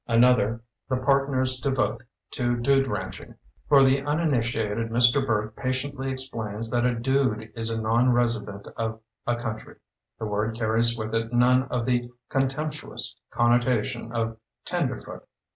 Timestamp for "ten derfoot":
14.65-15.21